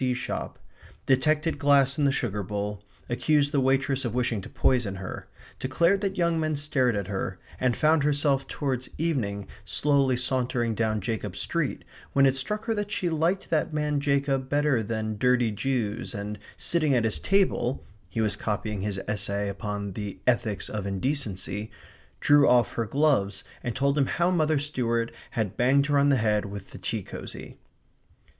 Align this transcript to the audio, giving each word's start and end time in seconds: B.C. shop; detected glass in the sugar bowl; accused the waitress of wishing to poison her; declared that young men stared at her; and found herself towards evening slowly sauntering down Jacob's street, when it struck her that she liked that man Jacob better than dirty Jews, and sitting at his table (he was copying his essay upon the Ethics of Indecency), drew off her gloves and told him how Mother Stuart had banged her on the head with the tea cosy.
B.C. 0.01 0.15
shop; 0.15 0.57
detected 1.05 1.59
glass 1.59 1.99
in 1.99 2.05
the 2.05 2.11
sugar 2.11 2.41
bowl; 2.41 2.83
accused 3.07 3.51
the 3.51 3.59
waitress 3.61 4.03
of 4.03 4.15
wishing 4.15 4.41
to 4.41 4.49
poison 4.49 4.95
her; 4.95 5.27
declared 5.59 6.01
that 6.01 6.17
young 6.17 6.39
men 6.39 6.55
stared 6.55 6.95
at 6.95 7.05
her; 7.05 7.37
and 7.59 7.77
found 7.77 8.01
herself 8.01 8.47
towards 8.47 8.89
evening 8.97 9.47
slowly 9.63 10.17
sauntering 10.17 10.73
down 10.73 11.01
Jacob's 11.01 11.37
street, 11.39 11.83
when 12.13 12.25
it 12.25 12.35
struck 12.35 12.65
her 12.65 12.73
that 12.73 12.91
she 12.91 13.11
liked 13.11 13.51
that 13.51 13.73
man 13.75 13.99
Jacob 13.99 14.49
better 14.49 14.81
than 14.81 15.19
dirty 15.19 15.51
Jews, 15.51 16.15
and 16.15 16.39
sitting 16.57 16.95
at 16.95 17.03
his 17.05 17.19
table 17.19 17.85
(he 18.09 18.21
was 18.21 18.35
copying 18.35 18.81
his 18.81 18.97
essay 19.07 19.49
upon 19.49 19.91
the 19.93 20.17
Ethics 20.25 20.67
of 20.67 20.87
Indecency), 20.87 21.69
drew 22.19 22.49
off 22.49 22.73
her 22.73 22.85
gloves 22.87 23.43
and 23.61 23.75
told 23.75 23.99
him 23.99 24.07
how 24.07 24.31
Mother 24.31 24.57
Stuart 24.57 25.13
had 25.37 25.55
banged 25.55 25.85
her 25.85 25.99
on 25.99 26.09
the 26.09 26.15
head 26.15 26.45
with 26.45 26.71
the 26.71 26.79
tea 26.79 27.03
cosy. 27.03 27.59